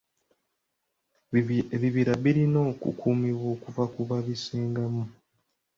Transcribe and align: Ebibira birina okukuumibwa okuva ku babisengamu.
Ebibira 1.75 2.13
birina 2.23 2.59
okukuumibwa 2.71 3.47
okuva 3.55 3.83
ku 3.93 4.01
babisengamu. 4.09 5.03